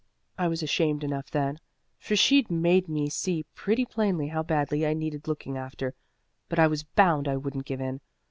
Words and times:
I 0.35 0.47
was 0.47 0.63
ashamed 0.63 1.03
enough 1.03 1.29
then, 1.29 1.59
for 1.99 2.15
she'd 2.15 2.49
made 2.49 2.89
me 2.89 3.07
see 3.07 3.45
pretty 3.53 3.85
plainly 3.85 4.29
how 4.29 4.41
badly 4.41 4.83
I 4.83 4.95
needed 4.95 5.27
looking 5.27 5.57
after, 5.59 5.93
but 6.49 6.57
I 6.57 6.65
was 6.65 6.81
bound 6.81 7.27
I 7.27 7.37
wouldn't 7.37 7.65
give 7.65 7.81
in. 7.81 8.01